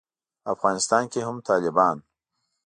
[0.53, 1.97] افغانستان کې هم طالبان